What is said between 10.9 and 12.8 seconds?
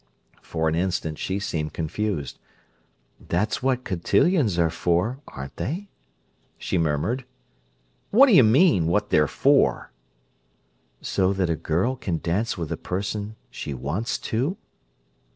"So that a girl can dance with a